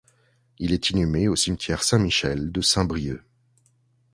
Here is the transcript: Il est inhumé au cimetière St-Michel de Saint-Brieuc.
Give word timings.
Il 0.57 0.73
est 0.73 0.89
inhumé 0.89 1.27
au 1.27 1.35
cimetière 1.35 1.83
St-Michel 1.83 2.51
de 2.51 2.61
Saint-Brieuc. 2.61 3.21